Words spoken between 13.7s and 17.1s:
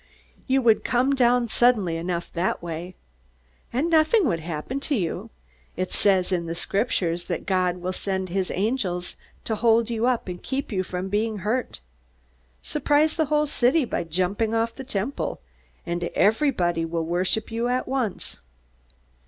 by jumping off the Temple, and everybody will